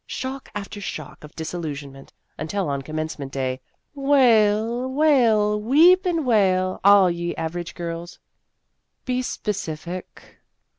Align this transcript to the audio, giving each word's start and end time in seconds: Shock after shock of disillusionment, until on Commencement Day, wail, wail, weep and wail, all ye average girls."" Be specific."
Shock 0.07 0.49
after 0.55 0.81
shock 0.81 1.23
of 1.23 1.35
disillusionment, 1.35 2.11
until 2.35 2.69
on 2.69 2.81
Commencement 2.81 3.31
Day, 3.31 3.61
wail, 3.93 4.87
wail, 4.91 5.61
weep 5.61 6.07
and 6.07 6.25
wail, 6.25 6.79
all 6.83 7.11
ye 7.11 7.35
average 7.35 7.75
girls."" 7.75 8.17
Be 9.05 9.21
specific." 9.21 10.39